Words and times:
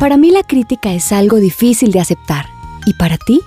Para 0.00 0.16
mí 0.16 0.30
la 0.30 0.42
crítica 0.42 0.92
es 0.92 1.12
algo 1.12 1.38
difícil 1.38 1.92
de 1.92 2.00
aceptar. 2.00 2.46
¿Y 2.84 2.94
para 2.94 3.16
ti? 3.16 3.40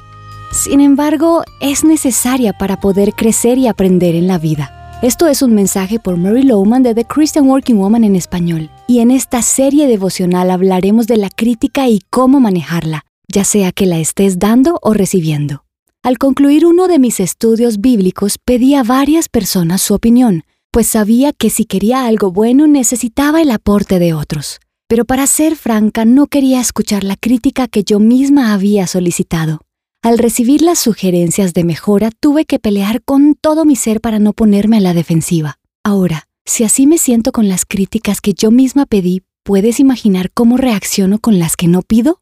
Sin 0.51 0.79
embargo, 0.79 1.43
es 1.59 1.83
necesaria 1.83 2.53
para 2.53 2.79
poder 2.79 3.13
crecer 3.13 3.57
y 3.57 3.67
aprender 3.67 4.15
en 4.15 4.27
la 4.27 4.37
vida. 4.37 4.99
Esto 5.03 5.27
es 5.27 5.41
un 5.41 5.53
mensaje 5.53 5.99
por 5.99 6.17
Mary 6.17 6.41
Lowman 6.41 6.81
de 6.81 6.95
The 6.95 7.05
Christian 7.05 7.47
Working 7.47 7.77
Woman 7.77 8.03
en 8.03 8.15
español, 8.15 8.71
y 8.87 8.99
en 8.99 9.11
esta 9.11 9.43
serie 9.43 9.87
devocional 9.87 10.49
hablaremos 10.49 11.05
de 11.05 11.17
la 11.17 11.29
crítica 11.29 11.87
y 11.87 12.01
cómo 12.09 12.39
manejarla, 12.39 13.05
ya 13.27 13.43
sea 13.43 13.71
que 13.71 13.85
la 13.85 13.99
estés 13.99 14.39
dando 14.39 14.79
o 14.81 14.93
recibiendo. 14.93 15.65
Al 16.01 16.17
concluir 16.17 16.65
uno 16.65 16.87
de 16.87 16.97
mis 16.97 17.19
estudios 17.19 17.79
bíblicos 17.81 18.39
pedí 18.43 18.73
a 18.73 18.81
varias 18.81 19.29
personas 19.29 19.81
su 19.81 19.93
opinión, 19.93 20.45
pues 20.71 20.87
sabía 20.87 21.33
que 21.33 21.49
si 21.49 21.65
quería 21.65 22.07
algo 22.07 22.31
bueno 22.31 22.65
necesitaba 22.65 23.41
el 23.41 23.51
aporte 23.51 23.99
de 23.99 24.13
otros. 24.13 24.59
Pero 24.87 25.03
para 25.03 25.27
ser 25.27 25.55
franca 25.55 26.05
no 26.05 26.27
quería 26.27 26.61
escuchar 26.61 27.03
la 27.03 27.17
crítica 27.17 27.67
que 27.67 27.83
yo 27.83 27.99
misma 27.99 28.53
había 28.53 28.87
solicitado. 28.87 29.61
Al 30.01 30.17
recibir 30.17 30.61
las 30.61 30.79
sugerencias 30.79 31.53
de 31.53 31.65
mejora, 31.65 32.11
tuve 32.19 32.45
que 32.45 32.59
pelear 32.59 33.01
con 33.03 33.35
todo 33.35 33.65
mi 33.65 33.75
ser 33.75 33.99
para 33.99 34.19
no 34.19 34.31
ponerme 34.31 34.77
a 34.77 34.81
la 34.81 34.93
defensiva. 34.93 35.59
Ahora, 35.83 36.27
si 36.45 36.63
así 36.63 36.87
me 36.87 36.97
siento 36.97 37.33
con 37.33 37.49
las 37.49 37.65
críticas 37.65 38.21
que 38.21 38.33
yo 38.33 38.51
misma 38.51 38.85
pedí, 38.85 39.23
¿puedes 39.43 39.81
imaginar 39.81 40.31
cómo 40.33 40.55
reacciono 40.55 41.19
con 41.19 41.39
las 41.39 41.57
que 41.57 41.67
no 41.67 41.81
pido? 41.81 42.21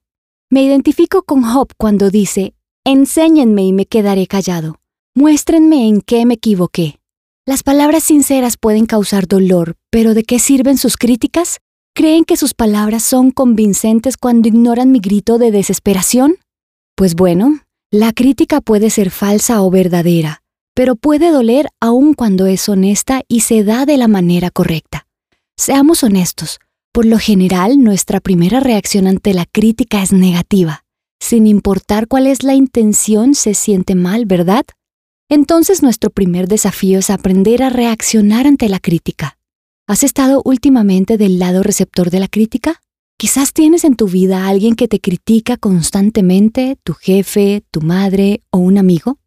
Me 0.49 0.63
identifico 0.63 1.21
con 1.21 1.43
Job 1.43 1.67
cuando 1.77 2.09
dice, 2.09 2.55
enséñenme 2.83 3.63
y 3.63 3.73
me 3.73 3.85
quedaré 3.85 4.25
callado. 4.25 4.79
Muéstrenme 5.13 5.87
en 5.87 6.01
qué 6.01 6.25
me 6.25 6.35
equivoqué. 6.35 6.99
Las 7.45 7.61
palabras 7.61 8.03
sinceras 8.03 8.57
pueden 8.57 8.87
causar 8.87 9.27
dolor, 9.27 9.75
pero 9.91 10.15
¿de 10.15 10.23
qué 10.23 10.39
sirven 10.39 10.79
sus 10.79 10.97
críticas? 10.97 11.59
¿Creen 11.97 12.25
que 12.25 12.35
sus 12.35 12.53
palabras 12.53 13.03
son 13.03 13.31
convincentes 13.31 14.17
cuando 14.17 14.49
ignoran 14.49 14.91
mi 14.91 14.99
grito 14.99 15.37
de 15.37 15.49
desesperación? 15.49 16.35
Pues 16.93 17.15
bueno, 17.15 17.61
la 17.89 18.11
crítica 18.11 18.59
puede 18.59 18.89
ser 18.89 19.11
falsa 19.11 19.61
o 19.61 19.71
verdadera, 19.71 20.41
pero 20.75 20.97
puede 20.97 21.31
doler 21.31 21.69
aun 21.79 22.13
cuando 22.13 22.47
es 22.47 22.67
honesta 22.67 23.21
y 23.29 23.39
se 23.39 23.63
da 23.63 23.85
de 23.85 23.95
la 23.95 24.09
manera 24.09 24.51
correcta. 24.51 25.07
Seamos 25.55 26.03
honestos, 26.03 26.59
por 26.91 27.05
lo 27.05 27.17
general 27.17 27.81
nuestra 27.81 28.19
primera 28.19 28.59
reacción 28.59 29.07
ante 29.07 29.33
la 29.33 29.45
crítica 29.45 30.03
es 30.03 30.11
negativa. 30.11 30.83
Sin 31.21 31.47
importar 31.47 32.09
cuál 32.09 32.27
es 32.27 32.43
la 32.43 32.55
intención, 32.55 33.35
se 33.35 33.53
siente 33.53 33.95
mal, 33.95 34.25
¿verdad? 34.25 34.65
Entonces 35.29 35.81
nuestro 35.81 36.09
primer 36.09 36.49
desafío 36.49 36.99
es 36.99 37.09
aprender 37.09 37.63
a 37.63 37.69
reaccionar 37.69 38.47
ante 38.47 38.67
la 38.67 38.81
crítica. 38.81 39.37
¿Has 39.87 40.01
estado 40.01 40.41
últimamente 40.43 41.15
del 41.15 41.37
lado 41.37 41.61
receptor 41.61 42.09
de 42.09 42.19
la 42.19 42.27
crítica? 42.27 42.81
Quizás 43.19 43.53
tienes 43.53 43.83
en 43.83 43.95
tu 43.95 44.07
vida 44.07 44.39
a 44.43 44.47
alguien 44.47 44.73
que 44.75 44.87
te 44.87 44.99
critica 44.99 45.57
constantemente, 45.57 46.79
tu 46.83 46.93
jefe, 46.93 47.63
tu 47.69 47.81
madre 47.81 48.41
o 48.49 48.57
un 48.57 48.79
amigo. 48.79 49.19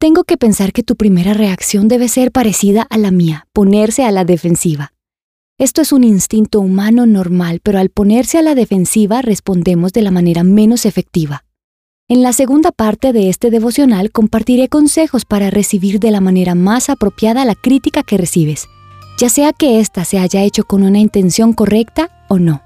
Tengo 0.00 0.24
que 0.24 0.36
pensar 0.36 0.72
que 0.72 0.82
tu 0.82 0.96
primera 0.96 1.32
reacción 1.32 1.86
debe 1.86 2.08
ser 2.08 2.32
parecida 2.32 2.82
a 2.90 2.98
la 2.98 3.12
mía, 3.12 3.46
ponerse 3.52 4.02
a 4.02 4.10
la 4.10 4.24
defensiva. 4.24 4.94
Esto 5.58 5.80
es 5.80 5.92
un 5.92 6.02
instinto 6.02 6.58
humano 6.58 7.06
normal, 7.06 7.60
pero 7.62 7.78
al 7.78 7.90
ponerse 7.90 8.36
a 8.36 8.42
la 8.42 8.56
defensiva 8.56 9.22
respondemos 9.22 9.92
de 9.92 10.02
la 10.02 10.10
manera 10.10 10.42
menos 10.42 10.86
efectiva. 10.86 11.44
En 12.08 12.22
la 12.22 12.32
segunda 12.32 12.72
parte 12.72 13.12
de 13.12 13.28
este 13.28 13.50
devocional 13.52 14.10
compartiré 14.10 14.68
consejos 14.68 15.24
para 15.24 15.50
recibir 15.50 16.00
de 16.00 16.10
la 16.10 16.20
manera 16.20 16.56
más 16.56 16.90
apropiada 16.90 17.44
la 17.44 17.54
crítica 17.54 18.02
que 18.02 18.16
recibes, 18.16 18.66
ya 19.20 19.28
sea 19.28 19.52
que 19.52 19.80
ésta 19.80 20.06
se 20.06 20.18
haya 20.18 20.42
hecho 20.42 20.64
con 20.64 20.82
una 20.82 20.98
intención 20.98 21.52
correcta 21.52 22.08
o 22.28 22.38
no. 22.38 22.62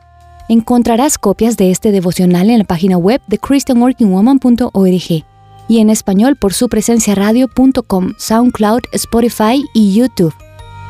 Encontrarás 0.49 1.19
copias 1.19 1.57
de 1.57 1.73
este 1.73 1.91
devocional 1.91 2.49
en 2.49 2.59
la 2.59 2.65
página 2.65 2.97
web 2.97 3.21
de 3.27 3.39
christianworkingwoman.org 3.39 5.25
y 5.67 5.79
en 5.81 5.91
español 5.91 6.37
por 6.37 6.55
su 6.55 6.69
presencia 6.69 7.17
radio.com, 7.17 8.13
SoundCloud, 8.19 8.83
Spotify 8.93 9.65
y 9.75 9.95
YouTube. 9.95 10.35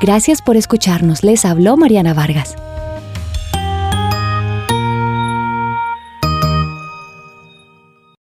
Gracias 0.03 0.42
por 0.42 0.58
escucharnos. 0.58 1.24
Les 1.24 1.47
habló 1.47 1.78
Mariana 1.78 2.12
Vargas. 2.12 2.56